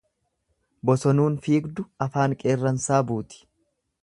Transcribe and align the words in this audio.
Bosonuun 0.89 1.37
fiigdu 1.49 1.87
afaan 2.07 2.35
qeerransaa 2.43 3.03
buuti. 3.13 3.45